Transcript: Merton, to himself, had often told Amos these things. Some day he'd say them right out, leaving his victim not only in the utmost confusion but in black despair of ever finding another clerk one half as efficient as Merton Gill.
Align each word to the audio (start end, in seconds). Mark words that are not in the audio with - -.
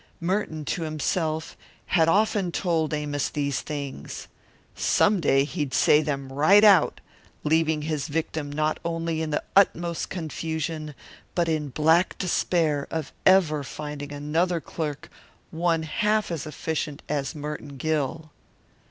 Merton, 0.19 0.65
to 0.65 0.81
himself, 0.81 1.55
had 1.85 2.09
often 2.09 2.51
told 2.51 2.91
Amos 2.91 3.29
these 3.29 3.61
things. 3.61 4.27
Some 4.75 5.19
day 5.19 5.43
he'd 5.43 5.75
say 5.75 6.01
them 6.01 6.33
right 6.33 6.63
out, 6.63 6.99
leaving 7.43 7.83
his 7.83 8.07
victim 8.07 8.51
not 8.51 8.79
only 8.83 9.21
in 9.21 9.29
the 9.29 9.43
utmost 9.55 10.09
confusion 10.09 10.95
but 11.35 11.47
in 11.47 11.69
black 11.69 12.17
despair 12.17 12.87
of 12.89 13.13
ever 13.27 13.63
finding 13.63 14.11
another 14.11 14.59
clerk 14.59 15.07
one 15.51 15.83
half 15.83 16.31
as 16.31 16.47
efficient 16.47 17.03
as 17.07 17.35
Merton 17.35 17.77
Gill. 17.77 18.31